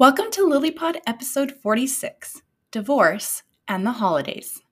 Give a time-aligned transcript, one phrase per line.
[0.00, 4.62] Welcome to LilyPod episode 46 Divorce and the Holidays.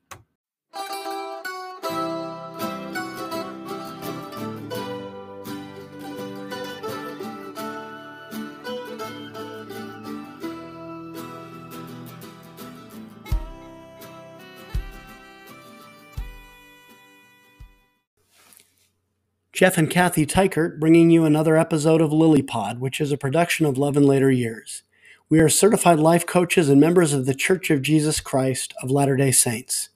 [19.53, 23.77] Jeff and Kathy Tykert bringing you another episode of LilyPod, which is a production of
[23.77, 24.85] Love in Later Years.
[25.29, 29.17] We are certified life coaches and members of the Church of Jesus Christ of Latter
[29.17, 29.89] day Saints.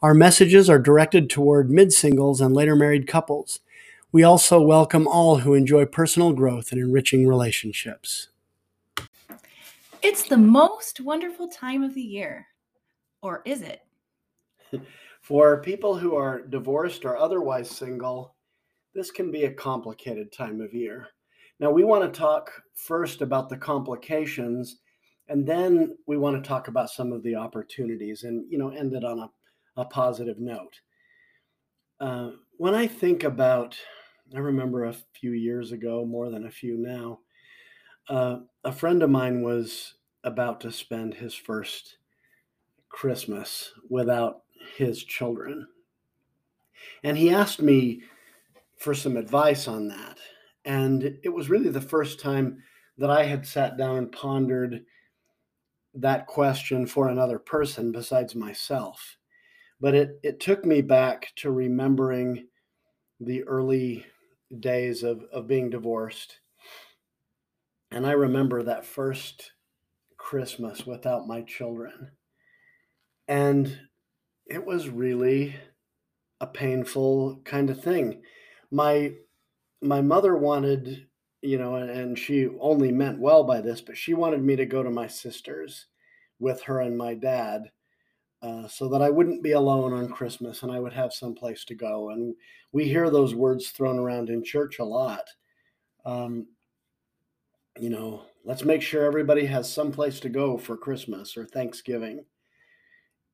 [0.00, 3.58] Our messages are directed toward mid singles and later married couples.
[4.12, 8.28] We also welcome all who enjoy personal growth and enriching relationships.
[10.02, 12.46] It's the most wonderful time of the year.
[13.22, 13.82] Or is it?
[15.20, 18.36] For people who are divorced or otherwise single,
[18.94, 21.08] this can be a complicated time of year.
[21.58, 24.78] Now, we want to talk first about the complications,
[25.28, 28.92] and then we want to talk about some of the opportunities and, you know, end
[28.94, 29.30] it on a,
[29.80, 30.80] a positive note.
[31.98, 33.76] Uh, when I think about,
[34.34, 37.20] I remember a few years ago, more than a few now,
[38.08, 39.94] uh, a friend of mine was
[40.24, 41.96] about to spend his first
[42.88, 44.42] Christmas without
[44.76, 45.66] his children.
[47.02, 48.02] And he asked me
[48.78, 50.18] for some advice on that.
[50.66, 52.62] And it was really the first time
[52.98, 54.84] that I had sat down and pondered
[55.94, 59.16] that question for another person besides myself.
[59.80, 62.48] But it, it took me back to remembering
[63.20, 64.04] the early
[64.58, 66.40] days of, of being divorced.
[67.92, 69.52] And I remember that first
[70.18, 72.10] Christmas without my children.
[73.28, 73.78] And
[74.46, 75.54] it was really
[76.40, 78.22] a painful kind of thing
[78.70, 79.12] my
[79.86, 81.06] my mother wanted
[81.42, 84.82] you know and she only meant well by this but she wanted me to go
[84.82, 85.86] to my sister's
[86.38, 87.70] with her and my dad
[88.42, 91.64] uh, so that i wouldn't be alone on christmas and i would have some place
[91.64, 92.10] to go.
[92.10, 92.34] And
[92.72, 95.24] we hear those words thrown around in church a lot.
[96.04, 96.46] Um,
[97.78, 102.24] you know let's make sure everybody has some place to go for christmas or thanksgiving.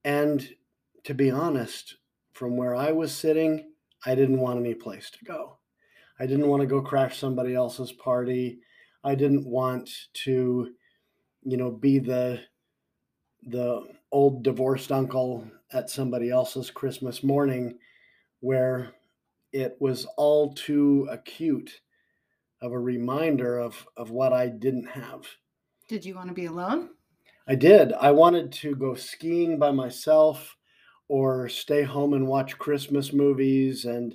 [0.05, 0.49] And
[1.05, 1.97] to be honest
[2.33, 3.73] from where i was sitting
[4.05, 5.59] I didn't want any place to go.
[6.19, 8.61] I didn't want to go crash somebody else's party.
[9.05, 9.91] I didn't want
[10.25, 10.73] to,
[11.43, 12.41] you know, be the
[13.45, 17.79] the old divorced uncle at somebody else's Christmas morning
[18.41, 18.93] where
[19.53, 21.81] it was all too acute
[22.61, 25.27] of a reminder of of what I didn't have.
[25.89, 26.91] Did you want to be alone?
[27.49, 27.93] I did.
[27.93, 30.57] I wanted to go skiing by myself
[31.09, 34.15] or stay home and watch Christmas movies and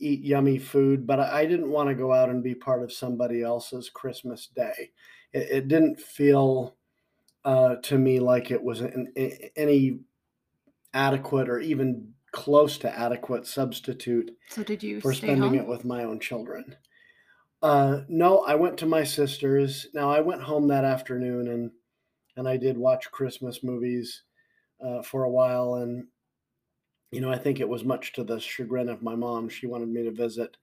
[0.00, 3.42] eat yummy food, but I didn't want to go out and be part of somebody
[3.42, 4.90] else's Christmas day.
[5.32, 6.76] It, it didn't feel
[7.44, 9.12] uh, to me like it was an,
[9.56, 10.00] any
[10.92, 15.54] adequate or even close to adequate substitute so did you for spending home?
[15.54, 16.76] it with my own children.
[17.62, 19.86] Uh, no, I went to my sister's.
[19.94, 21.70] Now I went home that afternoon and
[22.36, 24.22] and I did watch Christmas movies
[24.84, 25.74] uh, for a while.
[25.74, 26.06] And,
[27.10, 29.48] you know, I think it was much to the chagrin of my mom.
[29.48, 30.56] She wanted me to visit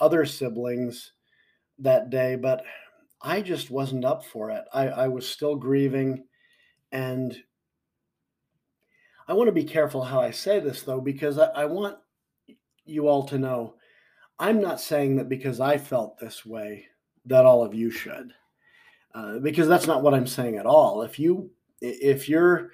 [0.00, 1.12] other siblings
[1.78, 2.64] that day, but
[3.20, 4.64] I just wasn't up for it.
[4.72, 6.24] I, I was still grieving.
[6.90, 7.36] And
[9.28, 11.96] I want to be careful how I say this, though, because I, I want
[12.84, 13.74] you all to know
[14.38, 16.86] I'm not saying that because I felt this way
[17.26, 18.32] that all of you should.
[19.14, 21.02] Uh, because that's not what I'm saying at all.
[21.02, 22.70] If you if you're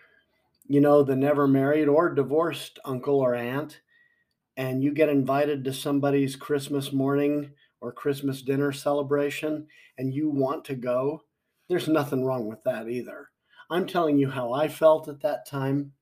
[0.69, 3.81] you know, the never married or divorced uncle or aunt,
[4.57, 9.67] and you get invited to somebody's Christmas morning or Christmas dinner celebration
[9.99, 11.23] and you want to go,
[11.69, 13.29] there's nothing wrong with that either.
[13.71, 15.93] I'm telling you how I felt at that time.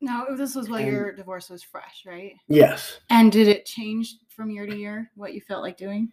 [0.00, 2.34] Now, this was while and, your divorce was fresh, right?
[2.48, 3.00] Yes.
[3.10, 6.10] And did it change from year to year what you felt like doing?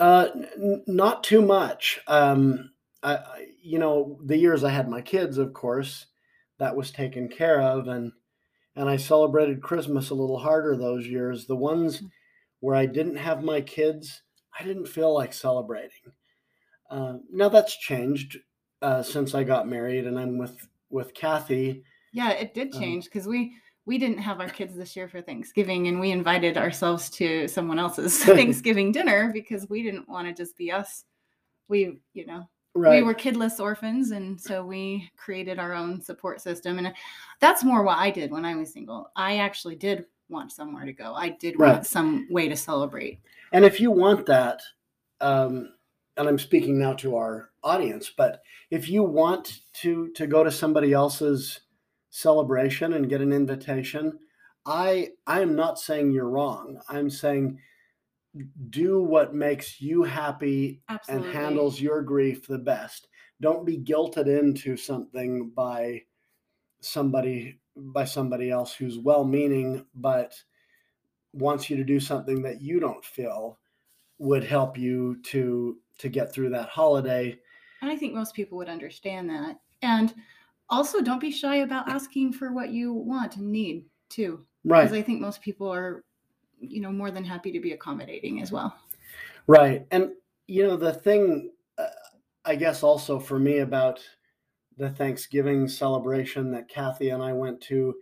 [0.00, 2.00] Uh, n- not too much.
[2.06, 2.70] Um,
[3.02, 6.06] I, you know, the years I had my kids, of course,
[6.58, 8.12] that was taken care of and
[8.76, 11.46] and I celebrated Christmas a little harder those years.
[11.46, 12.10] The ones mm.
[12.60, 14.22] where I didn't have my kids,
[14.58, 16.12] I didn't feel like celebrating.
[16.90, 18.38] Uh, now that's changed
[18.82, 21.82] uh, since I got married and I'm with with Kathy.
[22.12, 23.56] Yeah, it did um, change because um, we
[23.86, 27.78] we didn't have our kids this year for Thanksgiving and we invited ourselves to someone
[27.78, 31.04] else's Thanksgiving dinner because we didn't want to just be us.
[31.68, 33.00] We, you know, Right.
[33.00, 36.78] We were kidless orphans, and so we created our own support system.
[36.78, 36.92] And
[37.40, 39.10] that's more what I did when I was single.
[39.16, 41.14] I actually did want somewhere to go.
[41.14, 41.72] I did right.
[41.72, 43.20] want some way to celebrate.
[43.52, 44.60] And if you want that,
[45.22, 45.70] um,
[46.18, 50.50] and I'm speaking now to our audience, but if you want to to go to
[50.50, 51.60] somebody else's
[52.10, 54.18] celebration and get an invitation,
[54.66, 56.80] I I am not saying you're wrong.
[56.88, 57.58] I'm saying
[58.70, 61.26] do what makes you happy Absolutely.
[61.26, 63.08] and handles your grief the best.
[63.40, 66.02] Don't be guilted into something by
[66.80, 70.34] somebody by somebody else who's well-meaning but
[71.34, 73.58] wants you to do something that you don't feel
[74.18, 77.38] would help you to to get through that holiday.
[77.82, 79.58] And I think most people would understand that.
[79.82, 80.14] And
[80.70, 84.46] also don't be shy about asking for what you want and need too.
[84.64, 84.82] Right.
[84.82, 86.04] Because I think most people are,
[86.60, 88.76] you know, more than happy to be accommodating as well.
[89.46, 89.86] Right.
[89.90, 90.12] And,
[90.46, 91.86] you know, the thing, uh,
[92.44, 94.00] I guess, also for me about
[94.76, 97.94] the Thanksgiving celebration that Kathy and I went to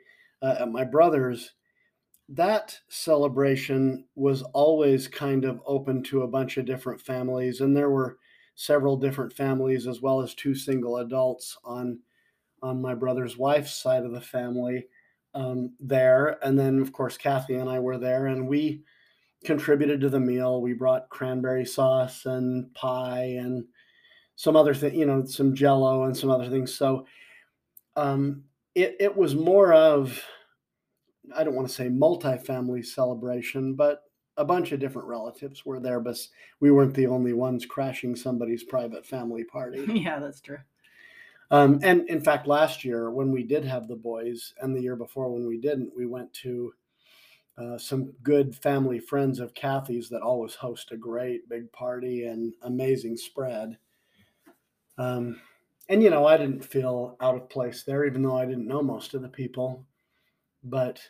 [0.42, 1.52] uh, at my brother's,
[2.28, 7.60] that celebration was always kind of open to a bunch of different families.
[7.60, 8.18] And there were
[8.54, 11.98] several different families as well as two single adults on
[12.62, 14.86] on my brother's wife's side of the family
[15.34, 16.38] um, there.
[16.44, 18.82] And then, of course, Kathy and I were there, and we
[19.44, 20.60] contributed to the meal.
[20.62, 23.64] We brought cranberry sauce and pie and
[24.36, 26.75] some other thing, you know, some jello and some other things.
[26.75, 27.06] So
[27.96, 28.44] um,
[28.75, 30.20] it, it was more of,
[31.34, 34.02] I don't want to say multi-family celebration, but
[34.36, 36.16] a bunch of different relatives were there, but
[36.60, 39.84] we weren't the only ones crashing somebody's private family party.
[39.88, 40.58] yeah, that's true.
[41.54, 44.96] Um, and in fact, last year when we did have the boys, and the year
[44.96, 46.74] before when we didn't, we went to
[47.56, 52.54] uh, some good family friends of Kathy's that always host a great big party and
[52.62, 53.78] amazing spread.
[54.98, 55.40] Um,
[55.88, 58.82] and you know, I didn't feel out of place there, even though I didn't know
[58.82, 59.86] most of the people.
[60.64, 61.00] But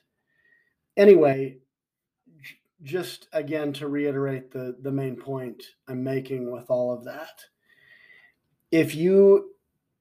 [0.98, 1.56] anyway,
[2.42, 7.46] j- just again to reiterate the the main point I'm making with all of that.
[8.70, 9.53] If you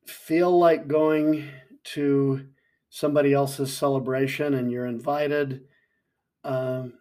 [0.05, 1.49] feel like going
[1.83, 2.47] to
[2.89, 5.65] somebody else's celebration and you're invited,
[6.43, 6.93] um,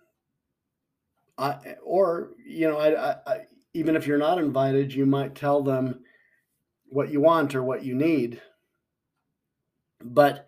[1.36, 3.40] I, or you know, I, I,
[3.74, 6.00] even if you're not invited, you might tell them
[6.90, 8.40] what you want or what you need.
[10.02, 10.46] But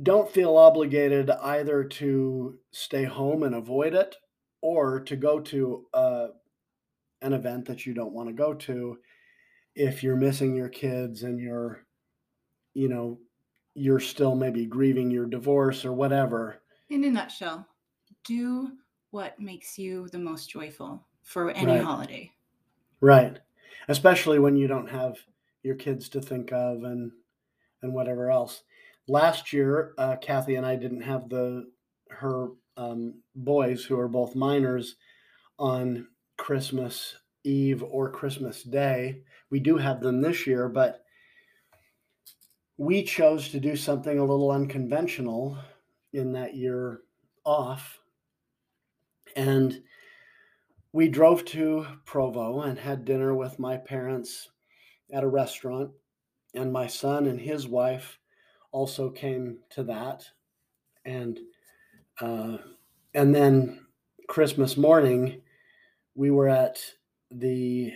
[0.00, 4.16] don't feel obligated either to stay home and avoid it
[4.60, 6.26] or to go to uh,
[7.22, 8.98] an event that you don't want to go to
[9.74, 11.86] if you're missing your kids and you're
[12.74, 13.18] you know
[13.74, 17.68] you're still maybe grieving your divorce or whatever In a nutshell,
[18.24, 18.78] do
[19.10, 21.84] what makes you the most joyful for any Right.
[21.84, 22.32] holiday.
[23.00, 23.38] right
[23.88, 25.18] especially when you don't have
[25.62, 27.12] your kids to think of and
[27.82, 28.64] and whatever else
[29.08, 31.70] last year uh, kathy and i didn't have the
[32.10, 34.96] her um, boys who are both minors
[35.58, 41.04] on christmas eve or christmas day we do have them this year but
[42.76, 45.58] we chose to do something a little unconventional
[46.12, 47.02] in that year
[47.44, 47.98] off.
[49.36, 49.82] And
[50.92, 54.48] we drove to provo and had dinner with my parents
[55.12, 55.90] at a restaurant.
[56.54, 58.18] And my son and his wife
[58.72, 60.24] also came to that.
[61.04, 61.38] And
[62.20, 62.58] uh,
[63.12, 63.80] and then
[64.26, 65.42] christmas morning
[66.14, 66.80] we were at
[67.30, 67.92] the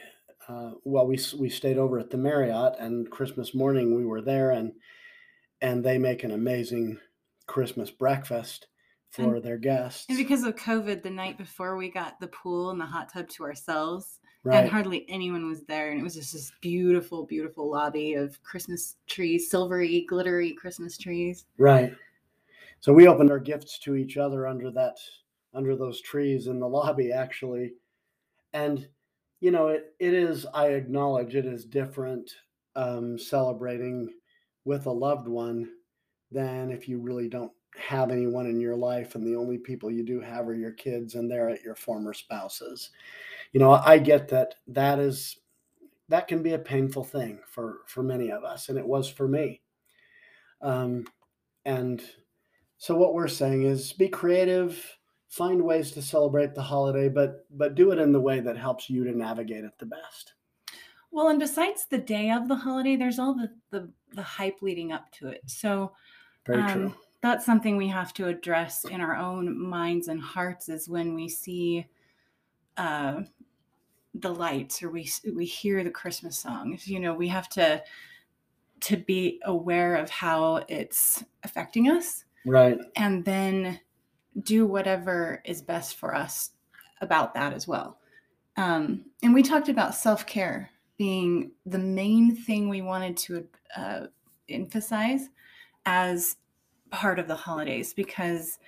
[0.48, 4.50] uh, well we we stayed over at the marriott and christmas morning we were there
[4.52, 4.72] and
[5.60, 6.98] and they make an amazing
[7.46, 8.66] christmas breakfast
[9.10, 12.70] for And- their guests And because of COVID, the night before we got the pool
[12.70, 15.90] and the hot tub to ourselves, right and hardly anyone was there.
[15.90, 21.46] And it was just this beautiful, beautiful lobby of Christmas trees, silvery, glittery Christmas trees.
[21.56, 21.94] Right.
[22.80, 24.98] So we opened our gifts to each other under that
[25.54, 27.72] under those trees in the lobby actually.
[28.52, 28.86] And
[29.40, 32.30] you know, it it is I acknowledge it is different
[32.76, 34.12] um celebrating
[34.64, 35.70] with a loved one
[36.30, 40.04] than if you really don't have anyone in your life and the only people you
[40.04, 42.90] do have are your kids and they're at your former spouses.
[43.52, 45.38] You know, I get that that is
[46.08, 49.28] that can be a painful thing for for many of us and it was for
[49.28, 49.60] me.
[50.60, 51.04] Um
[51.64, 52.02] and
[52.78, 54.97] so what we're saying is be creative,
[55.28, 58.88] find ways to celebrate the holiday, but but do it in the way that helps
[58.90, 60.34] you to navigate it the best.
[61.10, 64.92] Well, and besides the day of the holiday, there's all the the, the hype leading
[64.92, 65.42] up to it.
[65.46, 65.92] So
[66.46, 66.94] Very um, true.
[67.20, 71.28] that's something we have to address in our own minds and hearts is when we
[71.28, 71.86] see
[72.76, 73.22] uh,
[74.14, 77.82] the lights or we we hear the christmas songs you know we have to
[78.80, 82.78] to be aware of how it's affecting us Right.
[82.96, 83.78] and then
[84.42, 86.50] do whatever is best for us
[87.00, 87.98] about that as well.
[88.56, 94.00] Um, and we talked about self care being the main thing we wanted to uh,
[94.48, 95.28] emphasize
[95.86, 96.36] as
[96.90, 98.58] part of the holidays because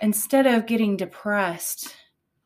[0.00, 1.94] instead of getting depressed,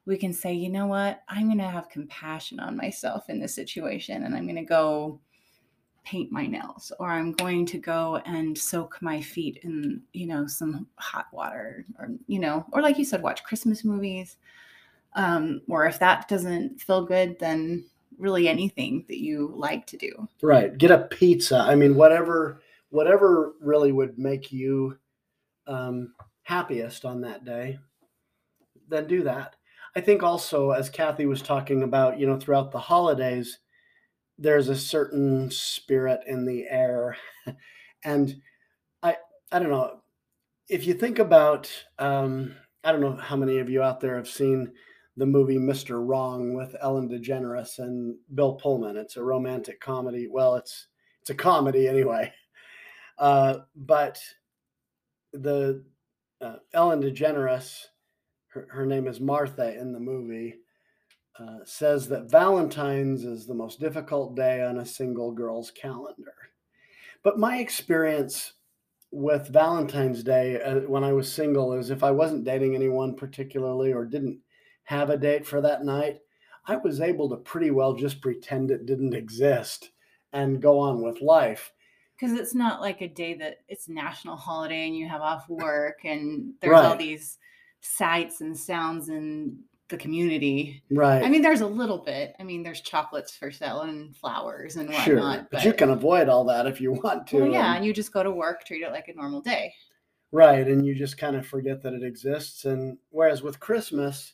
[0.07, 3.54] we can say, you know what, I'm going to have compassion on myself in this
[3.54, 5.21] situation and I'm going to go
[6.04, 10.47] paint my nails or I'm going to go and soak my feet in, you know,
[10.47, 14.37] some hot water or, you know, or like you said, watch Christmas movies.
[15.14, 17.85] Um, or if that doesn't feel good, then
[18.18, 20.28] really anything that you like to do.
[20.42, 20.76] Right.
[20.76, 21.59] Get a pizza.
[21.59, 24.99] I mean, whatever, whatever really would make you
[25.66, 27.78] um, happiest on that day,
[28.88, 29.56] then do that.
[29.94, 33.59] I think also, as Kathy was talking about, you know, throughout the holidays,
[34.42, 37.16] there's a certain spirit in the air,
[38.04, 38.34] and
[39.02, 39.16] I,
[39.52, 40.00] I don't know,
[40.68, 44.28] if you think about, um, I don't know how many of you out there have
[44.28, 44.72] seen
[45.16, 46.04] the movie Mr.
[46.04, 48.96] Wrong with Ellen DeGeneres and Bill Pullman.
[48.96, 50.26] It's a romantic comedy.
[50.30, 50.88] Well, it's
[51.20, 52.32] it's a comedy anyway.
[53.18, 54.18] Uh, but
[55.32, 55.84] the
[56.40, 57.84] uh, Ellen DeGeneres,
[58.49, 60.56] her, her name is Martha in the movie,
[61.38, 66.34] uh, says that Valentine's is the most difficult day on a single girl's calendar.
[67.22, 68.52] But my experience
[69.10, 73.92] with Valentine's Day uh, when I was single is if I wasn't dating anyone particularly
[73.92, 74.38] or didn't
[74.84, 76.20] have a date for that night,
[76.66, 79.90] I was able to pretty well just pretend it didn't exist
[80.32, 81.72] and go on with life
[82.22, 86.04] because it's not like a day that it's national holiday and you have off work
[86.04, 86.84] and there's right.
[86.84, 87.38] all these
[87.80, 89.58] sights and sounds in
[89.92, 90.82] the community.
[90.90, 91.22] Right.
[91.22, 92.34] I mean, there's a little bit.
[92.40, 95.04] I mean, there's chocolates for sale and flowers and whatnot.
[95.04, 95.20] Sure.
[95.20, 97.42] But, but you can avoid all that if you want to.
[97.42, 99.72] Well, yeah, and, you just go to work, treat it like a normal day.
[100.32, 102.64] Right, and you just kind of forget that it exists.
[102.64, 104.32] And whereas with Christmas,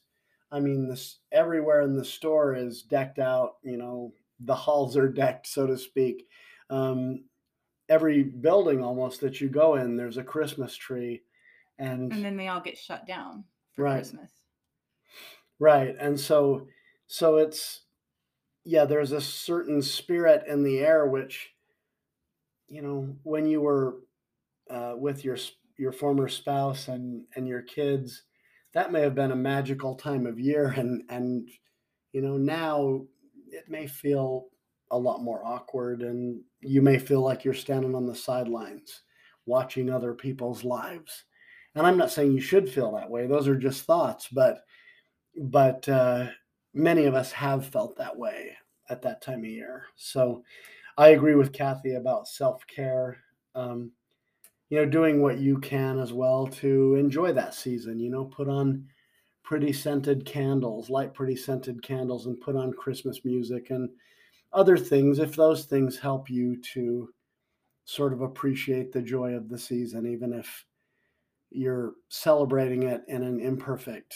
[0.50, 3.56] I mean, this everywhere in the store is decked out.
[3.62, 6.28] You know, the halls are decked, so to speak.
[6.70, 7.24] Um,
[7.88, 11.22] every building almost that you go in, there's a Christmas tree,
[11.78, 13.96] and and then they all get shut down for right.
[13.96, 14.30] Christmas.
[15.58, 16.68] Right, and so
[17.06, 17.82] so it's
[18.64, 21.50] yeah, there's a certain spirit in the air which
[22.68, 23.96] you know when you were
[24.70, 25.36] uh, with your
[25.78, 28.22] your former spouse and and your kids
[28.74, 31.48] that may have been a magical time of year and and
[32.12, 33.02] you know now
[33.50, 34.48] it may feel
[34.90, 39.02] a lot more awkward and you may feel like you're standing on the sidelines
[39.46, 41.24] watching other people's lives.
[41.74, 44.60] And i'm not saying you should feel that way those are just thoughts but
[45.38, 46.28] but uh,
[46.74, 48.56] many of us have felt that way
[48.90, 49.84] at that time of year.
[49.96, 50.42] So
[50.98, 53.16] i agree with kathy about self-care
[53.54, 53.90] um,
[54.68, 58.48] you know doing what you can as well to enjoy that season you know put
[58.48, 58.86] on
[59.42, 63.88] pretty scented candles light pretty scented candles and put on christmas music and
[64.52, 67.08] other things if those things help you to
[67.84, 70.64] sort of appreciate the joy of the season even if
[71.50, 74.14] you're celebrating it in an imperfect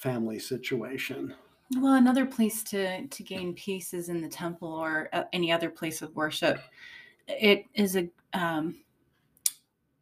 [0.00, 1.34] family situation.
[1.76, 5.70] Well another place to to gain peace is in the temple or uh, any other
[5.70, 6.58] place of worship.
[7.28, 8.76] It is a um,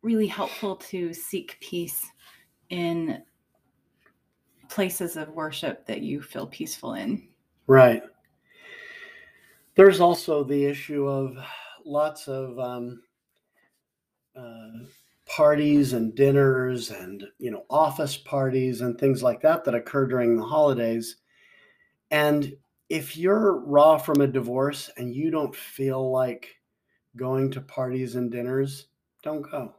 [0.02, 2.06] really helpful to seek peace
[2.70, 3.22] in
[4.68, 7.28] places of worship that you feel peaceful in.
[7.66, 8.02] Right.
[9.74, 11.36] There's also the issue of
[11.84, 13.02] lots of um,
[14.36, 14.84] uh,
[15.28, 20.36] parties and dinners and you know office parties and things like that that occur during
[20.36, 21.16] the holidays.
[22.10, 22.56] And
[22.88, 26.56] if you're raw from a divorce and you don't feel like
[27.16, 28.86] going to parties and dinners
[29.22, 29.74] don't go.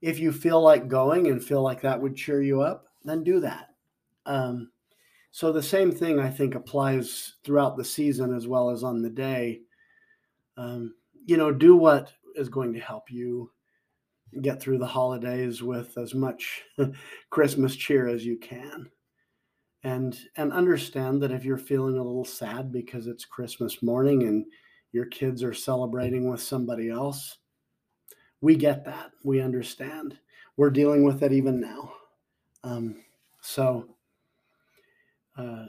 [0.00, 3.40] If you feel like going and feel like that would cheer you up then do
[3.40, 3.68] that.
[4.26, 4.70] Um,
[5.30, 9.10] so the same thing I think applies throughout the season as well as on the
[9.10, 9.60] day.
[10.56, 10.94] Um,
[11.26, 13.50] you know, do what is going to help you
[14.42, 16.62] get through the holidays with as much
[17.30, 18.90] Christmas cheer as you can.
[19.82, 24.46] And and understand that if you're feeling a little sad because it's Christmas morning and
[24.92, 27.38] your kids are celebrating with somebody else,
[28.40, 29.10] we get that.
[29.24, 30.18] We understand.
[30.56, 31.92] We're dealing with it even now.
[32.62, 33.02] Um,
[33.42, 33.88] so
[35.36, 35.66] uh,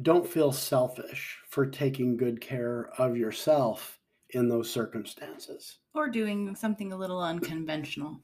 [0.00, 3.98] don't feel selfish for taking good care of yourself
[4.32, 5.78] in those circumstances.
[5.94, 8.20] Or doing something a little unconventional.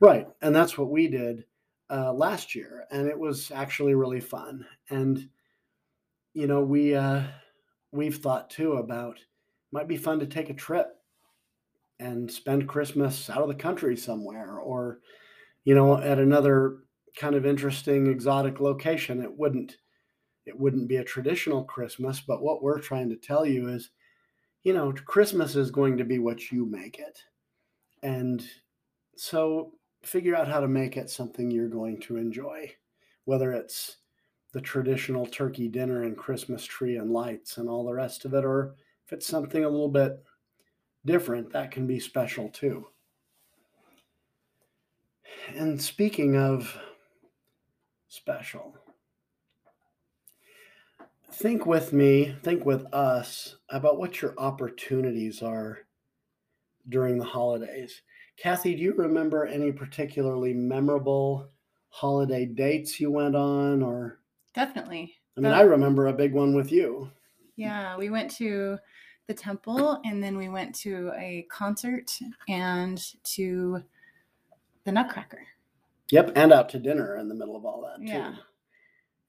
[0.00, 0.26] Right.
[0.42, 1.44] And that's what we did
[1.90, 2.84] uh, last year.
[2.90, 4.66] And it was actually really fun.
[4.90, 5.28] And,
[6.34, 7.22] you know, we, uh,
[7.92, 9.18] we've thought too about
[9.72, 10.88] might be fun to take a trip
[11.98, 15.00] and spend Christmas out of the country somewhere or,
[15.64, 16.78] you know, at another
[17.16, 19.22] kind of interesting exotic location.
[19.22, 19.76] It wouldn't
[20.44, 22.20] it wouldn't be a traditional Christmas.
[22.20, 23.90] But what we're trying to tell you is,
[24.66, 27.22] you know, Christmas is going to be what you make it.
[28.02, 28.44] And
[29.14, 29.70] so
[30.02, 32.72] figure out how to make it something you're going to enjoy,
[33.26, 33.98] whether it's
[34.50, 38.44] the traditional turkey dinner and Christmas tree and lights and all the rest of it,
[38.44, 38.74] or
[39.06, 40.20] if it's something a little bit
[41.04, 42.88] different, that can be special too.
[45.54, 46.76] And speaking of
[48.08, 48.76] special,
[51.36, 55.80] think with me, think with us about what your opportunities are
[56.88, 58.00] during the holidays.
[58.38, 61.48] Kathy, do you remember any particularly memorable
[61.90, 64.20] holiday dates you went on or
[64.54, 65.14] Definitely.
[65.36, 67.10] I mean, I remember a big one with you.
[67.56, 68.78] Yeah, we went to
[69.26, 73.82] the temple and then we went to a concert and to
[74.84, 75.42] the Nutcracker.
[76.10, 78.38] Yep, and out to dinner in the middle of all that too.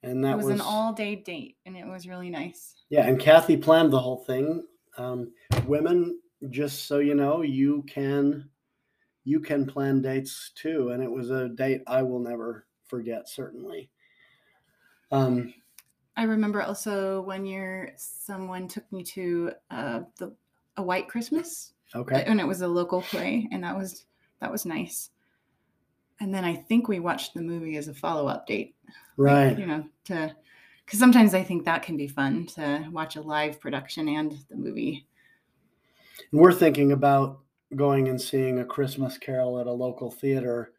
[0.08, 2.76] And that it was, was, an all-day date and it was really nice.
[2.88, 4.64] yeah, and Kathy planned the whole thing.
[4.96, 5.32] Um,
[5.66, 6.18] women,
[6.50, 8.48] just so you know, you can
[9.24, 13.28] you can plan dates too, and it was a date I will never forget.
[13.28, 13.90] Certainly.
[15.10, 15.54] Um,
[16.16, 20.34] I remember also one year someone took me to uh, the
[20.76, 22.24] a White Christmas, okay.
[22.26, 24.06] and it was a local play, and that was
[24.40, 25.10] that was nice.
[26.20, 28.74] And then I think we watched the movie as a follow-up date,
[29.16, 29.58] Right.
[29.58, 30.34] you know, to
[30.84, 34.56] because sometimes I think that can be fun to watch a live production and the
[34.56, 35.06] movie.
[36.32, 37.40] And we're thinking about
[37.76, 40.72] going and seeing a Christmas Carol at a local theater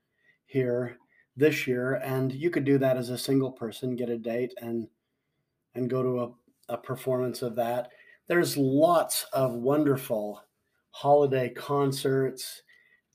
[0.47, 0.97] here
[1.37, 4.87] this year, and you could do that as a single person, get a date, and
[5.75, 7.91] and go to a, a performance of that.
[8.27, 10.43] There's lots of wonderful
[10.91, 12.63] holiday concerts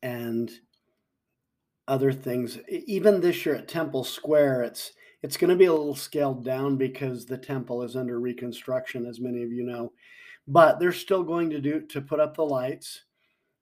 [0.02, 0.50] and
[1.88, 2.58] other things.
[2.68, 6.76] Even this year at Temple Square, it's it's going to be a little scaled down
[6.76, 9.90] because the temple is under reconstruction, as many of you know.
[10.46, 13.04] But they're still going to do to put up the lights.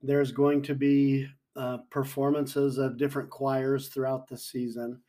[0.02, 5.00] There's going to be uh, performances of different choirs throughout the season.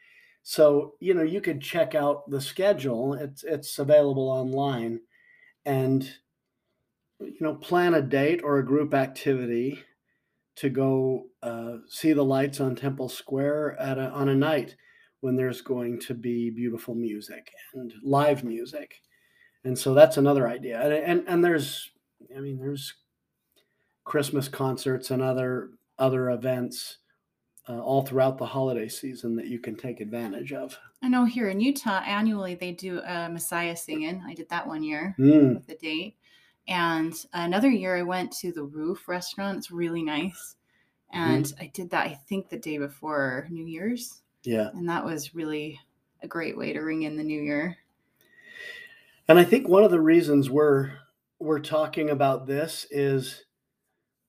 [0.43, 3.13] So you know you could check out the schedule.
[3.15, 4.99] It's it's available online,
[5.65, 6.03] and
[7.19, 9.83] you know plan a date or a group activity
[10.55, 14.75] to go uh, see the lights on Temple Square at a, on a night
[15.21, 19.01] when there's going to be beautiful music and live music.
[19.63, 20.79] And so that's another idea.
[20.81, 21.91] And and, and there's
[22.35, 22.93] I mean there's
[24.03, 26.97] Christmas concerts and other other events
[27.69, 30.77] uh, all throughout the holiday season that you can take advantage of.
[31.01, 34.21] I know here in Utah annually they do a Messiah singing.
[34.27, 36.17] I did that one year Mm, with the date.
[36.67, 39.57] And another year I went to the Roof restaurant.
[39.57, 40.55] It's really nice.
[41.13, 41.31] Mm-hmm.
[41.31, 44.21] And I did that I think the day before New Year's.
[44.43, 44.69] yeah.
[44.73, 45.79] And that was really
[46.21, 47.77] a great way to ring in the new year.
[49.27, 50.91] And I think one of the reasons we're
[51.39, 53.43] we're talking about this is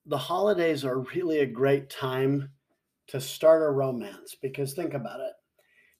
[0.05, 2.49] the holidays are really a great time
[3.07, 5.33] to start a romance because think about it.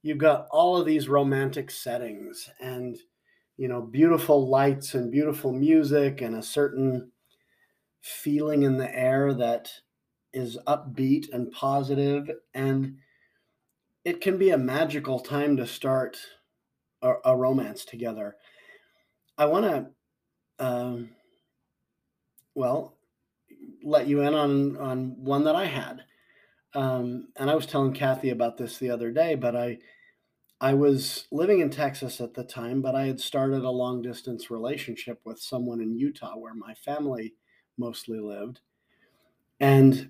[0.02, 2.98] You've got all of these romantic settings and
[3.58, 7.12] you know beautiful lights and beautiful music and a certain
[8.02, 9.72] feeling in the air that
[10.34, 12.98] is upbeat and positive and
[14.06, 16.18] it can be a magical time to start
[17.02, 18.36] a, a romance together.
[19.38, 21.10] I want to, um,
[22.54, 22.98] well,
[23.84, 26.04] let you in on on one that I had,
[26.74, 29.36] um, and I was telling Kathy about this the other day.
[29.36, 29.80] But I,
[30.62, 34.50] I was living in Texas at the time, but I had started a long distance
[34.50, 37.36] relationship with someone in Utah, where my family
[37.78, 38.62] mostly lived,
[39.60, 40.10] and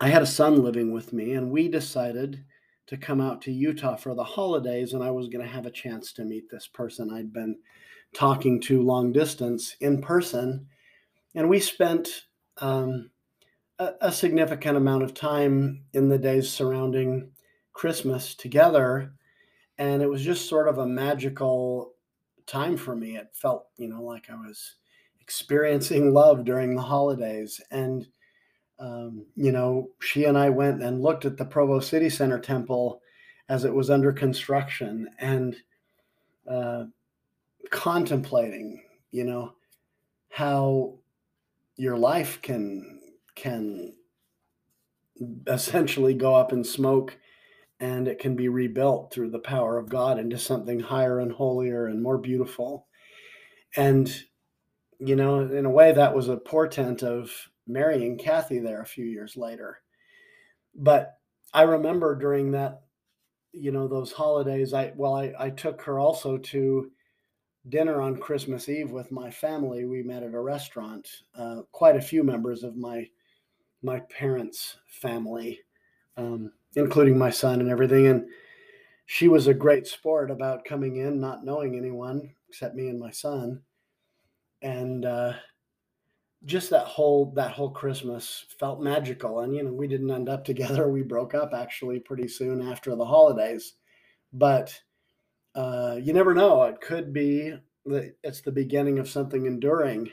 [0.00, 2.44] I had a son living with me, and we decided
[2.86, 5.70] to come out to Utah for the holidays, and I was going to have a
[5.70, 7.56] chance to meet this person I'd been
[8.14, 10.66] talking to long distance in person.
[11.34, 12.26] And we spent
[12.58, 13.10] um,
[13.78, 17.30] a, a significant amount of time in the days surrounding
[17.72, 19.12] Christmas together.
[19.78, 21.92] And it was just sort of a magical
[22.46, 23.16] time for me.
[23.16, 24.76] It felt, you know, like I was
[25.20, 27.60] experiencing love during the holidays.
[27.70, 28.06] And,
[28.78, 33.00] um, you know, she and I went and looked at the Provo City Center temple
[33.48, 35.08] as it was under construction.
[35.18, 35.56] And,
[36.50, 36.84] uh,
[37.70, 39.52] contemplating you know
[40.28, 40.94] how
[41.76, 43.00] your life can
[43.34, 43.94] can
[45.46, 47.16] essentially go up in smoke
[47.80, 51.86] and it can be rebuilt through the power of God into something higher and holier
[51.86, 52.86] and more beautiful
[53.76, 54.24] and
[54.98, 57.30] you know in a way that was a portent of
[57.66, 59.80] marrying Kathy there a few years later
[60.74, 61.18] but
[61.52, 62.82] I remember during that
[63.52, 66.90] you know those holidays i well i, I took her also to
[67.68, 69.84] dinner on Christmas Eve with my family.
[69.84, 71.08] We met at a restaurant.
[71.36, 73.08] Uh, quite a few members of my
[73.82, 75.60] my parents' family,
[76.16, 78.06] um, including my son and everything.
[78.06, 78.26] And
[79.06, 83.10] she was a great sport about coming in, not knowing anyone except me and my
[83.10, 83.60] son,
[84.62, 85.32] and uh,
[86.44, 89.40] just that whole that whole Christmas felt magical.
[89.40, 90.88] And you know, we didn't end up together.
[90.96, 93.74] We broke up actually pretty soon after the holidays,
[94.32, 94.78] but
[95.54, 96.64] uh, you never know.
[96.64, 97.54] It could be
[97.86, 100.10] that it's the beginning of something enduring.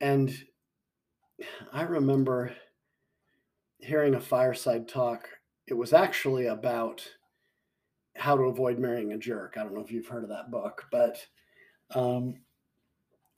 [0.00, 0.36] And
[1.72, 2.54] I remember
[3.78, 5.28] hearing a fireside talk.
[5.66, 7.06] It was actually about
[8.16, 9.54] how to avoid marrying a jerk.
[9.56, 11.24] I don't know if you've heard of that book, but
[11.94, 12.34] um,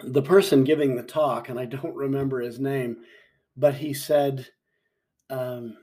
[0.00, 2.98] the person giving the talk, and I don't remember his name,
[3.56, 4.46] but he said,
[5.30, 5.76] um,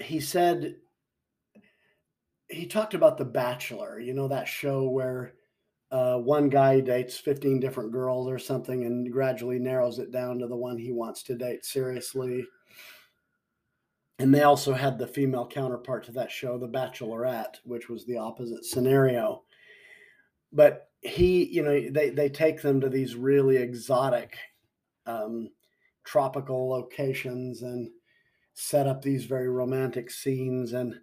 [0.00, 0.76] he said,
[2.48, 5.34] he talked about The Bachelor, you know, that show where
[5.90, 10.46] uh, one guy dates 15 different girls or something and gradually narrows it down to
[10.46, 12.44] the one he wants to date seriously.
[14.18, 18.16] And they also had the female counterpart to that show, The Bachelorette, which was the
[18.18, 19.44] opposite scenario.
[20.52, 24.36] But he, you know, they, they take them to these really exotic
[25.06, 25.50] um,
[26.04, 27.90] tropical locations and
[28.54, 30.72] set up these very romantic scenes.
[30.72, 30.94] And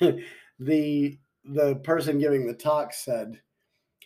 [0.58, 3.40] the the person giving the talk said,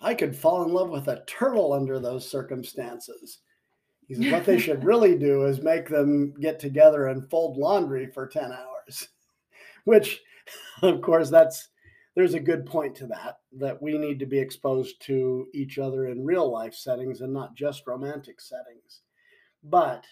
[0.00, 3.38] I could fall in love with a turtle under those circumstances.
[4.06, 8.06] He said, what they should really do is make them get together and fold laundry
[8.06, 9.08] for 10 hours,
[9.84, 10.20] which,
[10.82, 11.68] of course, that's
[12.14, 16.08] there's a good point to that, that we need to be exposed to each other
[16.08, 19.00] in real life settings and not just romantic settings.
[19.64, 20.04] But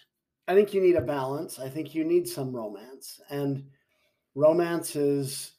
[0.47, 1.59] I think you need a balance.
[1.59, 3.21] I think you need some romance.
[3.29, 3.65] And
[4.33, 5.51] romance is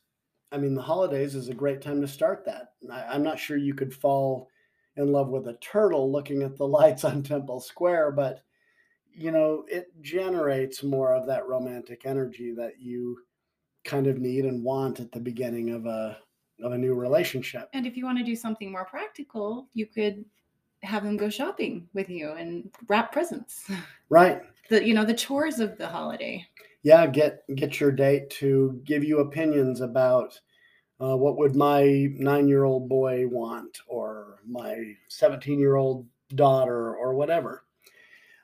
[0.53, 2.75] I mean, the holidays is a great time to start that.
[2.93, 4.51] I, am not sure you could fall
[4.97, 8.43] in love with a turtle looking at the lights on Temple Square, but
[9.15, 13.19] you know, it generates more of that romantic energy that you
[13.85, 16.17] kind of need and want at the beginning of a
[16.63, 17.69] of a new relationship.
[17.75, 20.25] And if you want to do something more practical, you could
[20.83, 23.71] have them go shopping with you and wrap presents.
[24.09, 24.43] Right.
[24.69, 26.47] The you know, the chores of the holiday
[26.83, 30.39] yeah, get get your date to give you opinions about
[31.01, 36.95] uh, what would my nine year old boy want, or my seventeen year old daughter,
[36.95, 37.65] or whatever.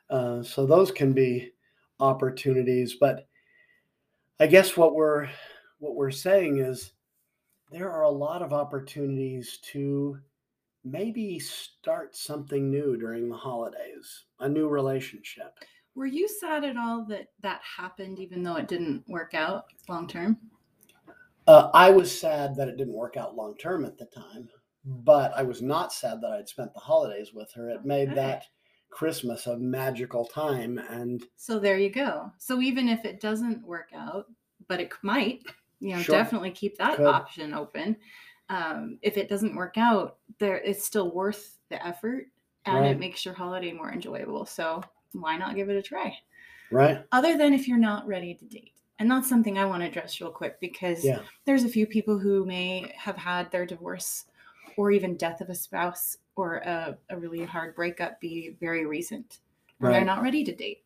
[0.09, 1.51] Uh, so those can be
[1.99, 3.27] opportunities, but
[4.39, 5.27] I guess what we're
[5.79, 6.91] what we're saying is
[7.71, 10.17] there are a lot of opportunities to
[10.83, 15.53] maybe start something new during the holidays, a new relationship.
[15.95, 20.07] Were you sad at all that that happened, even though it didn't work out long
[20.07, 20.37] term?
[21.49, 24.47] Uh, I was sad that it didn't work out long term at the time,
[24.85, 27.71] but I was not sad that I'd spent the holidays with her.
[27.71, 28.45] It made that
[28.91, 30.77] Christmas a magical time.
[30.77, 32.31] And so there you go.
[32.37, 34.27] So even if it doesn't work out,
[34.67, 35.41] but it might,
[35.79, 36.15] you know, sure.
[36.15, 37.07] definitely keep that Could.
[37.07, 37.97] option open.
[38.49, 42.27] Um, if it doesn't work out, there it's still worth the effort
[42.65, 42.91] and right.
[42.91, 44.45] it makes your holiday more enjoyable.
[44.45, 44.83] So
[45.13, 46.15] why not give it a try?
[46.71, 47.03] Right.
[47.11, 48.73] Other than if you're not ready to date.
[48.99, 51.19] And that's something I want to address real quick because yeah.
[51.45, 54.25] there's a few people who may have had their divorce
[54.77, 59.39] or even death of a spouse or a, a really hard breakup be very recent.
[59.79, 59.93] Right.
[59.93, 60.83] they're not ready to date.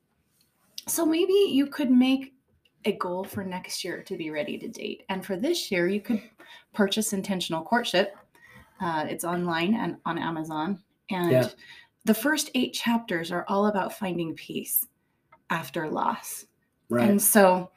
[0.87, 2.33] So maybe you could make
[2.85, 5.03] a goal for next year to be ready to date.
[5.09, 6.21] And for this year, you could
[6.73, 8.15] purchase Intentional Courtship.
[8.79, 10.83] Uh, it's online and on Amazon.
[11.09, 11.49] And yeah
[12.05, 14.85] the first eight chapters are all about finding peace
[15.49, 16.45] after loss.
[16.89, 17.09] Right.
[17.09, 17.71] And so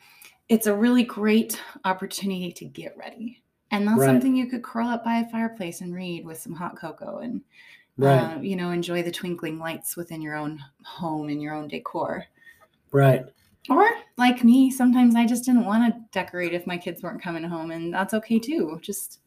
[0.48, 3.42] it's a really great opportunity to get ready.
[3.70, 4.06] And that's right.
[4.06, 7.42] something you could curl up by a fireplace and read with some hot cocoa and,
[7.96, 8.36] right.
[8.36, 12.24] uh, you know, enjoy the twinkling lights within your own home and your own decor.
[12.92, 13.26] Right.
[13.68, 17.42] Or like me, sometimes I just didn't want to decorate if my kids weren't coming
[17.42, 18.78] home, and that's okay too.
[18.80, 19.18] Just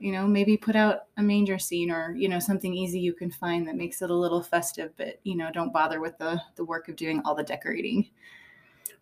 [0.00, 3.30] you know maybe put out a manger scene or you know something easy you can
[3.30, 6.64] find that makes it a little festive but you know don't bother with the the
[6.64, 8.08] work of doing all the decorating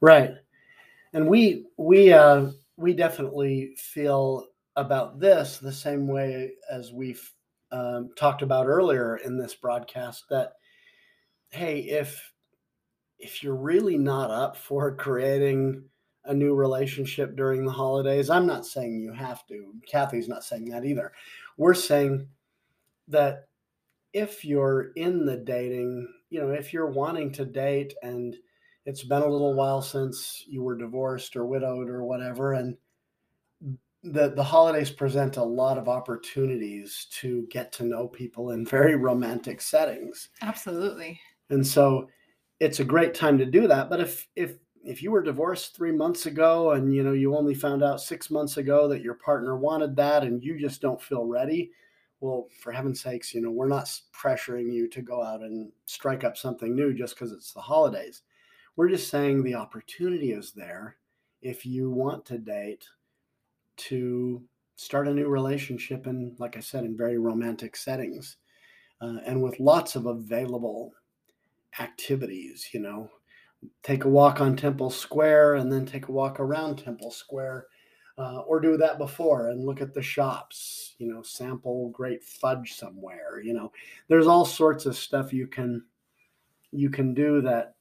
[0.00, 0.34] right
[1.12, 7.32] and we we uh we definitely feel about this the same way as we've
[7.72, 10.52] um, talked about earlier in this broadcast that
[11.50, 12.32] hey if
[13.18, 15.82] if you're really not up for creating
[16.28, 18.30] a new relationship during the holidays.
[18.30, 19.72] I'm not saying you have to.
[19.90, 21.12] Kathy's not saying that either.
[21.56, 22.28] We're saying
[23.08, 23.48] that
[24.12, 28.36] if you're in the dating, you know, if you're wanting to date and
[28.88, 32.74] it's been a little while since you were divorced or widowed or whatever, and
[34.02, 38.94] the the holidays present a lot of opportunities to get to know people in very
[38.96, 40.30] romantic settings.
[40.40, 41.20] Absolutely.
[41.50, 42.08] And so
[42.60, 43.90] it's a great time to do that.
[43.90, 47.54] But if if if you were divorced three months ago and you know you only
[47.54, 51.26] found out six months ago that your partner wanted that and you just don't feel
[51.26, 51.72] ready,
[52.20, 56.24] well, for heaven's sakes, you know, we're not pressuring you to go out and strike
[56.24, 58.22] up something new just because it's the holidays.
[58.78, 60.98] We're just saying the opportunity is there
[61.42, 62.86] if you want to date
[63.78, 64.40] to
[64.76, 68.36] start a new relationship and like i said in very romantic settings
[69.00, 70.92] uh, and with lots of available
[71.80, 73.10] activities you know.
[73.82, 77.66] Take a walk on temple square and then take a walk around temple square
[78.16, 82.74] uh, or do that before and look at the shops you know sample great fudge
[82.74, 83.72] somewhere you know.
[84.06, 85.84] There's all sorts of stuff you can
[86.70, 87.74] you can do that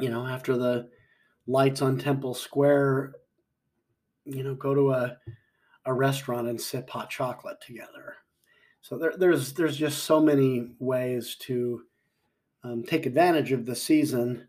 [0.00, 0.88] you know after the
[1.46, 3.14] lights on temple square
[4.28, 5.16] you know, go to a
[5.86, 8.16] a restaurant and sip hot chocolate together.
[8.82, 11.82] So there, there's there's just so many ways to
[12.62, 14.46] um, take advantage of the season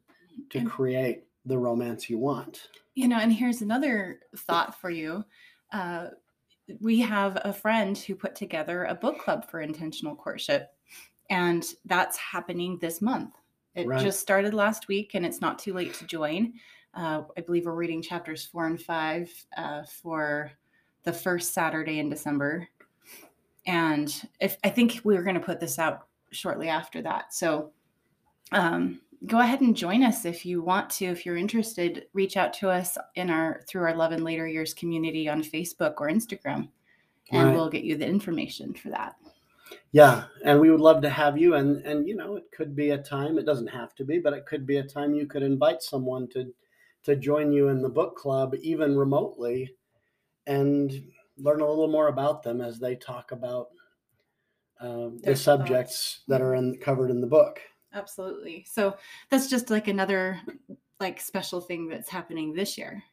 [0.49, 2.67] to create the romance you want.
[2.95, 5.23] You know, and here's another thought for you.
[5.71, 6.07] Uh,
[6.81, 10.69] we have a friend who put together a book club for intentional courtship,
[11.29, 13.33] and that's happening this month.
[13.79, 14.01] It right.
[14.01, 16.53] just started last week, and it's not too late to join.
[16.93, 20.51] Uh, I believe we're reading chapters four and five uh, for
[21.03, 22.67] the first Saturday in December.
[23.65, 27.33] And if I think we are going to put this out shortly after that.
[27.33, 27.71] So
[28.51, 31.05] um, go ahead and join us if you want to.
[31.05, 34.73] If you're interested, reach out to us in our through our Love in Later Years
[34.73, 36.69] community on Facebook or Instagram,
[37.31, 37.55] and right.
[37.55, 39.15] we'll get you the information for that.
[39.91, 41.55] Yeah, and we would love to have you.
[41.55, 43.37] And and you know, it could be a time.
[43.37, 46.27] It doesn't have to be, but it could be a time you could invite someone
[46.29, 46.53] to
[47.03, 49.73] to join you in the book club, even remotely,
[50.45, 50.91] and
[51.37, 53.67] learn a little more about them as they talk about
[54.79, 56.23] uh, the subjects thoughts.
[56.27, 57.59] that are in, covered in the book.
[57.93, 58.65] Absolutely.
[58.69, 58.95] So
[59.31, 60.39] that's just like another
[60.99, 63.03] like special thing that's happening this year.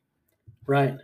[0.67, 0.97] Right.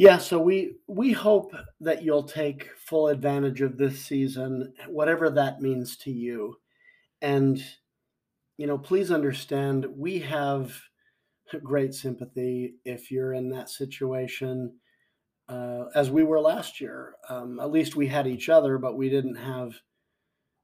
[0.00, 5.60] Yeah, so we we hope that you'll take full advantage of this season, whatever that
[5.60, 6.56] means to you.
[7.20, 7.62] And
[8.56, 10.74] you know, please understand we have
[11.62, 14.78] great sympathy if you're in that situation,
[15.50, 17.16] uh, as we were last year.
[17.28, 19.74] Um, at least we had each other, but we didn't have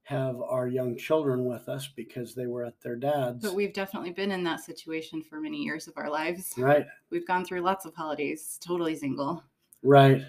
[0.06, 3.42] have our young children with us because they were at their dad's.
[3.42, 6.54] But we've definitely been in that situation for many years of our lives.
[6.56, 6.86] Right.
[7.10, 9.42] We've gone through lots of holidays, totally single.
[9.82, 10.22] Right.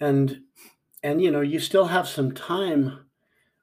[0.00, 0.40] And
[1.02, 3.04] and you know, you still have some time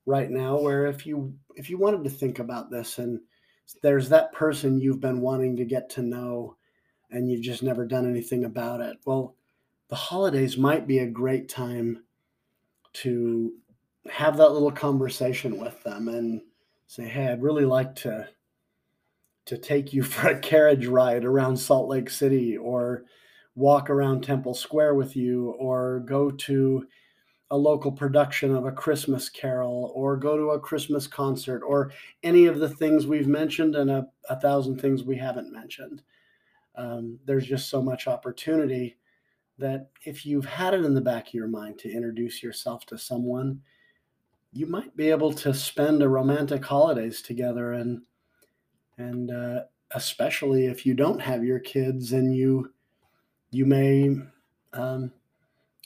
[0.06, 3.20] right now where if you if you wanted to think about this and
[3.82, 6.58] there's that person you've been wanting to get to know
[7.10, 8.98] and you've just never done anything about it.
[9.04, 9.36] Well,
[9.88, 12.04] the holidays might be a great time
[12.94, 13.54] to
[14.12, 16.42] have that little conversation with them and
[16.88, 18.28] say, "Hey, I'd really like to
[19.46, 23.06] to take you for a carriage ride around Salt Lake City or
[23.56, 26.88] walk around Temple Square with you or go to
[27.50, 31.92] a local production of a Christmas carol or go to a Christmas concert or
[32.24, 36.02] any of the things we've mentioned and a, a thousand things we haven't mentioned.
[36.76, 38.98] Um, there's just so much opportunity
[39.58, 42.98] that if you've had it in the back of your mind to introduce yourself to
[42.98, 43.62] someone,
[44.58, 48.02] you might be able to spend a romantic holidays together and
[48.98, 52.74] and uh, especially if you don't have your kids and you
[53.52, 54.16] you may
[54.74, 55.12] um,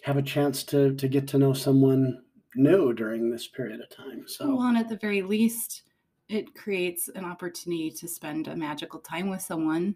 [0.03, 2.21] have a chance to to get to know someone
[2.55, 4.23] new during this period of time.
[4.27, 5.83] So, well, and at the very least,
[6.29, 9.95] it creates an opportunity to spend a magical time with someone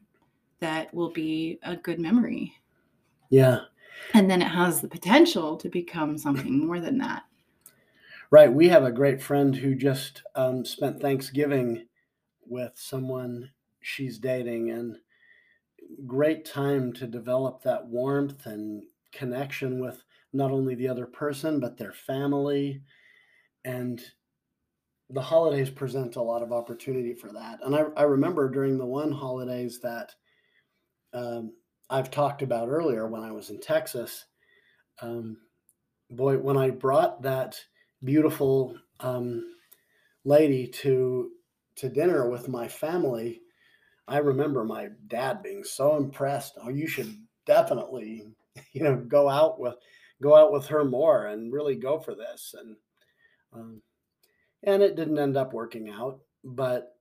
[0.60, 2.54] that will be a good memory.
[3.30, 3.60] Yeah.
[4.14, 7.24] And then it has the potential to become something more than that.
[8.36, 8.52] Right.
[8.52, 11.88] We have a great friend who just um, spent Thanksgiving
[12.46, 14.98] with someone she's dating, and
[16.06, 21.78] great time to develop that warmth and connection with not only the other person but
[21.78, 22.82] their family
[23.64, 24.02] and
[25.12, 28.86] the holidays present a lot of opportunity for that and i, I remember during the
[28.86, 30.12] one holidays that
[31.14, 31.54] um,
[31.90, 34.26] i've talked about earlier when i was in texas
[35.02, 35.38] um,
[36.10, 37.58] boy when i brought that
[38.04, 39.56] beautiful um,
[40.24, 41.32] lady to
[41.76, 43.42] to dinner with my family
[44.08, 48.28] i remember my dad being so impressed oh you should definitely
[48.72, 49.76] you know go out with
[50.22, 52.76] go out with her more and really go for this and
[53.54, 53.82] um,
[54.64, 56.94] and it didn't end up working out but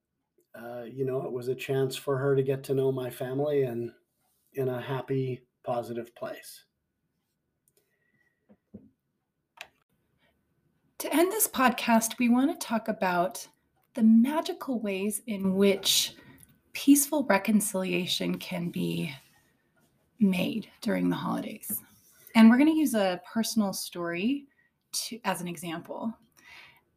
[0.60, 3.62] uh, you know it was a chance for her to get to know my family
[3.62, 3.92] and
[4.54, 6.64] in a happy positive place.
[11.04, 13.46] To end this podcast, we want to talk about
[13.92, 16.14] the magical ways in which
[16.72, 19.14] peaceful reconciliation can be
[20.18, 21.82] made during the holidays.
[22.34, 24.46] And we're going to use a personal story
[24.92, 26.10] to, as an example.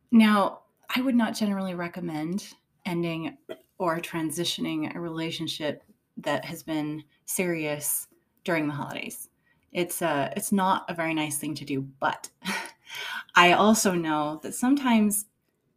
[0.09, 0.61] Now,
[0.95, 2.53] I would not generally recommend
[2.85, 3.37] ending
[3.77, 5.83] or transitioning a relationship
[6.15, 8.07] that has been serious
[8.45, 9.27] during the holidays.
[9.73, 12.29] It's uh it's not a very nice thing to do, but
[13.35, 15.25] I also know that sometimes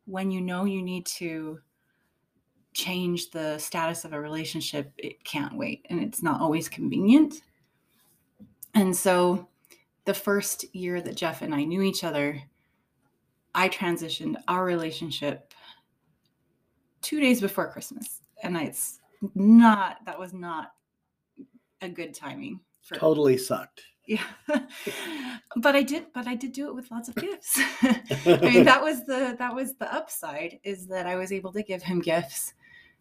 [0.06, 1.60] when you know you need to
[2.72, 7.42] change the status of a relationship, it can't wait and it's not always convenient.
[8.74, 9.48] And so
[10.04, 12.40] the first year that Jeff and I knew each other,
[13.54, 15.52] I transitioned our relationship
[17.02, 18.20] two days before Christmas.
[18.42, 19.00] And it's
[19.34, 20.72] not, that was not
[21.80, 22.60] a good timing.
[22.82, 23.82] For, totally sucked.
[24.06, 24.24] Yeah.
[25.56, 27.56] but I did, but I did do it with lots of gifts.
[27.82, 31.62] I mean, that was the, that was the upside is that I was able to
[31.62, 32.54] give him gifts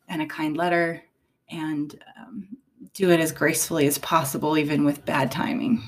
[0.07, 1.03] and a kind letter
[1.49, 2.47] and um,
[2.93, 5.81] do it as gracefully as possible, even with bad timing.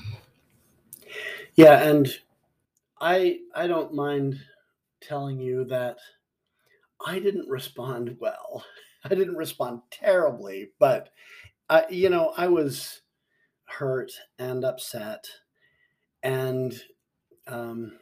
[1.54, 1.82] Yeah.
[1.82, 2.08] And
[3.00, 4.40] I, I don't mind
[5.00, 5.98] telling you that
[7.04, 8.64] I didn't respond well.
[9.04, 11.10] I didn't respond terribly, but
[11.68, 13.01] I, you know, I was
[13.78, 15.26] hurt and upset.
[16.22, 16.74] And
[17.46, 17.92] um,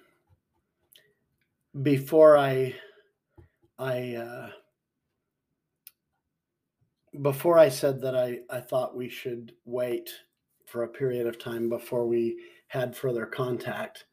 [1.83, 2.75] before I,
[3.79, 4.51] I, uh,
[7.23, 10.11] before I said that I, I thought we should wait
[10.67, 12.37] for a period of time before we
[12.69, 14.05] had further contact,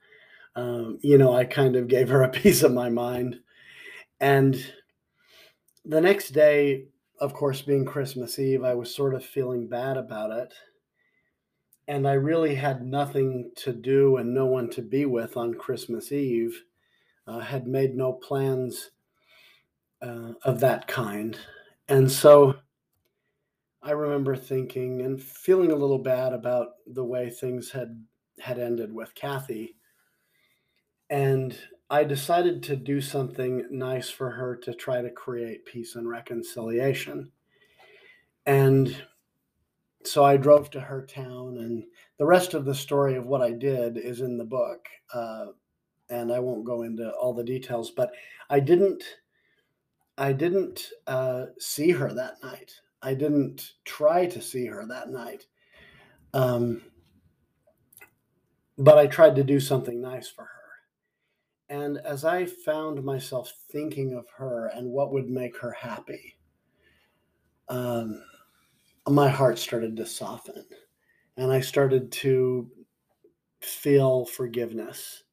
[0.55, 3.39] um, you know, I kind of gave her a piece of my mind.
[4.19, 4.57] And
[5.85, 6.85] the next day,
[7.19, 10.53] of course, being Christmas Eve, I was sort of feeling bad about it.
[11.87, 16.11] And I really had nothing to do and no one to be with on Christmas
[16.11, 16.63] Eve.
[17.25, 18.91] Uh, had made no plans
[20.01, 21.37] uh, of that kind.
[21.89, 22.55] And so
[23.81, 28.01] I remember thinking and feeling a little bad about the way things had
[28.39, 29.77] had ended with Kathy
[31.09, 31.57] and
[31.89, 37.31] I decided to do something nice for her to try to create peace and reconciliation.
[38.45, 39.03] And
[40.03, 41.83] so I drove to her town, and
[42.17, 44.87] the rest of the story of what I did is in the book.
[45.13, 45.47] Uh,
[46.09, 48.11] and I won't go into all the details, but
[48.49, 49.03] I didn't.
[50.17, 52.71] I didn't uh, see her that night.
[53.03, 55.45] I didn't try to see her that night.
[56.33, 56.81] Um,
[58.77, 60.49] but I tried to do something nice for her.
[61.69, 66.37] And as I found myself thinking of her and what would make her happy,
[67.69, 68.23] um,
[69.09, 70.65] my heart started to soften.
[71.37, 72.69] And I started to
[73.61, 75.23] feel forgiveness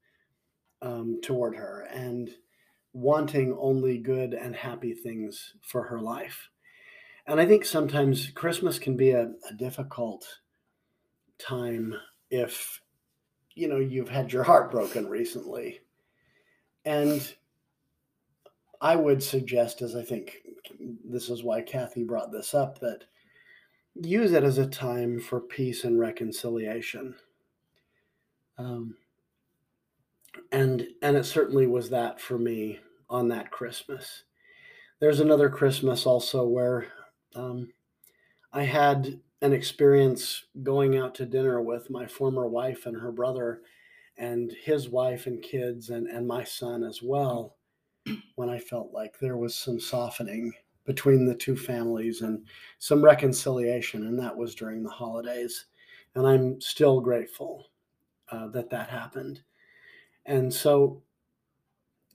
[0.82, 2.30] um, toward her and
[2.92, 6.50] wanting only good and happy things for her life.
[7.26, 10.26] And I think sometimes Christmas can be a, a difficult
[11.38, 11.94] time
[12.30, 12.80] if
[13.54, 15.80] you know you've had your heart broken recently
[16.84, 17.34] and
[18.80, 20.42] I would suggest, as I think
[21.04, 23.04] this is why Kathy brought this up, that
[23.94, 27.14] use it as a time for peace and reconciliation.
[28.59, 28.96] Um,
[30.52, 34.24] and and it certainly was that for me on that Christmas.
[35.00, 36.87] There's another Christmas also where
[37.35, 37.72] um,
[38.52, 43.61] I had an experience going out to dinner with my former wife and her brother
[44.16, 47.57] and his wife and kids and, and my son as well
[48.37, 50.52] when I felt like there was some softening
[50.85, 52.44] between the two families and
[52.79, 55.66] some reconciliation, and that was during the holidays.
[56.14, 57.66] And I'm still grateful
[58.31, 59.42] uh, that that happened.
[60.27, 61.03] And so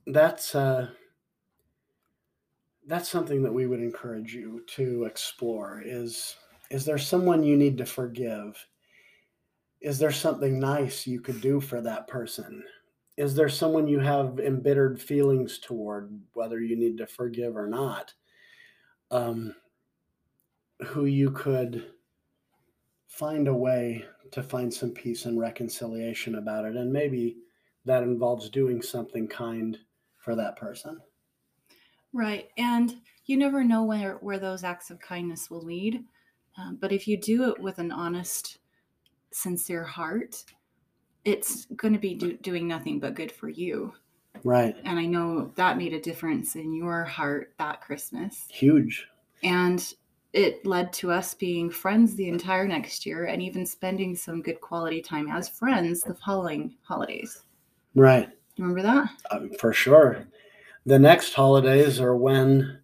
[0.07, 0.89] that's uh,
[2.87, 5.81] that's something that we would encourage you to explore.
[5.85, 6.35] Is
[6.71, 8.55] is there someone you need to forgive?
[9.81, 12.63] is there something nice you could do for that person?
[13.17, 18.13] Is there someone you have embittered feelings toward, whether you need to forgive or not,
[19.11, 19.55] um,
[20.87, 21.91] who you could
[23.07, 26.75] find a way to find some peace and reconciliation about it?
[26.75, 27.37] And maybe
[27.85, 29.77] that involves doing something kind
[30.17, 30.99] for that person.
[32.13, 32.49] Right.
[32.57, 36.03] And you never know where, where those acts of kindness will lead.
[36.57, 38.57] Um, but if you do it with an honest
[39.31, 40.43] sincere heart,
[41.23, 43.93] it's going to be do- doing nothing but good for you.
[44.43, 44.75] Right.
[44.85, 48.45] And I know that made a difference in your heart that Christmas.
[48.49, 49.07] Huge.
[49.43, 49.93] And
[50.33, 54.61] it led to us being friends the entire next year and even spending some good
[54.61, 57.43] quality time as friends the following holidays.
[57.95, 58.29] Right.
[58.57, 59.09] Remember that?
[59.31, 60.27] Um, for sure.
[60.85, 62.79] The next holidays are when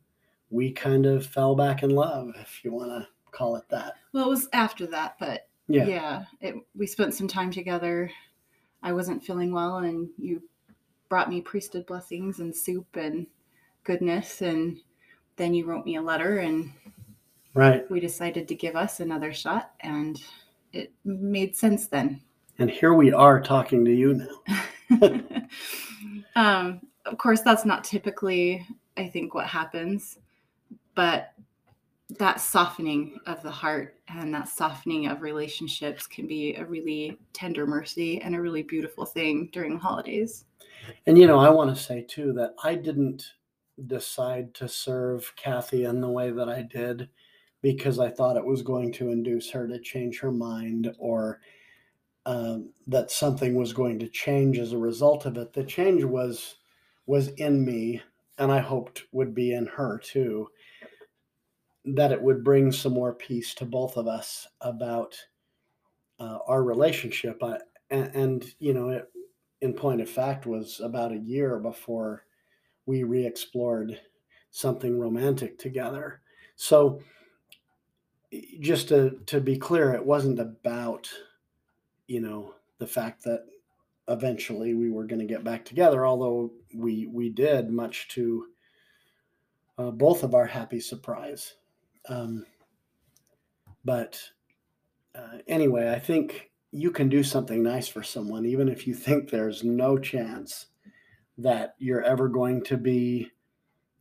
[0.49, 3.95] we kind of fell back in love, if you want to call it that.
[4.13, 8.09] Well, it was after that, but yeah, yeah it, we spent some time together.
[8.81, 10.41] I wasn't feeling well, and you
[11.09, 13.27] brought me priesthood blessings and soup and
[13.83, 14.77] goodness, and
[15.35, 16.71] then you wrote me a letter, and
[17.53, 20.21] right, we decided to give us another shot, and
[20.73, 22.21] it made sense then.
[22.57, 25.19] And here we are talking to you now.
[26.35, 28.65] um, of course, that's not typically,
[28.97, 30.19] I think, what happens,
[30.95, 31.33] but
[32.17, 37.65] that softening of the heart and that softening of relationships can be a really tender
[37.65, 40.45] mercy and a really beautiful thing during the holidays.
[41.07, 43.31] And you know, I want to say too that I didn't
[43.87, 47.09] decide to serve Kathy in the way that I did
[47.61, 51.39] because I thought it was going to induce her to change her mind or
[52.25, 55.53] um, that something was going to change as a result of it.
[55.53, 56.55] The change was
[57.07, 58.01] was in me,
[58.37, 60.49] and I hoped would be in her too
[61.85, 65.15] that it would bring some more peace to both of us about
[66.19, 67.43] uh, our relationship.
[67.43, 67.57] I,
[67.89, 69.11] and, and, you know, it,
[69.61, 72.25] in point of fact, was about a year before
[72.85, 73.99] we re explored
[74.51, 76.21] something romantic together.
[76.55, 77.01] So,
[78.59, 81.09] just to, to be clear, it wasn't about,
[82.07, 83.45] you know, the fact that
[84.07, 88.47] eventually we were going to get back together, although we we did, much to
[89.77, 91.55] uh, both of our happy surprise.
[92.09, 92.45] Um,
[93.83, 94.19] but
[95.13, 99.29] uh, anyway, I think you can do something nice for someone, even if you think
[99.29, 100.67] there's no chance
[101.37, 103.31] that you're ever going to be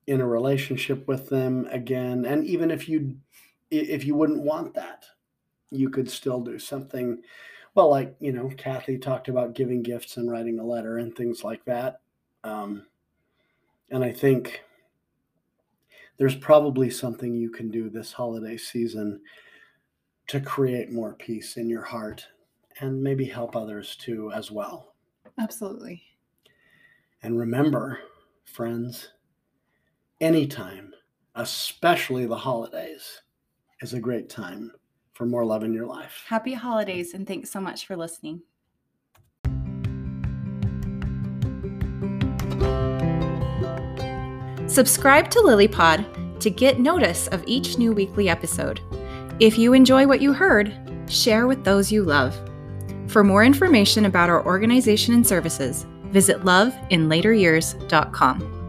[0.07, 2.25] in a relationship with them again.
[2.25, 3.17] And even if you
[3.71, 5.05] if you wouldn't want that,
[5.71, 7.23] you could still do something.
[7.75, 11.43] Well, like you know, Kathy talked about giving gifts and writing a letter and things
[11.45, 12.01] like that.
[12.45, 12.87] Um,
[13.91, 14.63] and I think
[16.17, 19.21] there's probably something you can do this holiday season
[20.29, 22.27] to create more peace in your heart
[22.81, 24.95] and maybe help others too as well.
[25.39, 26.03] Absolutely.
[27.23, 28.01] And remember,
[28.45, 29.09] friends,
[30.21, 30.93] anytime,
[31.35, 33.23] especially the holidays,
[33.81, 34.73] is a great time
[35.12, 36.25] for more love in your life.
[36.27, 38.43] Happy holidays and thanks so much for listening.
[44.75, 48.81] Subscribe to LilyPod to get notice of each new weekly episode.
[49.39, 50.75] If you enjoy what you heard,
[51.09, 52.37] share with those you love.
[53.07, 58.64] For more information about our organization and services, visit loveinlateryears.com.